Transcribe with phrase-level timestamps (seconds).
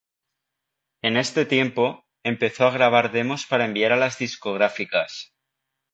[1.03, 5.35] En este tiempo, empezó a grabar demos para enviar a las discográficas.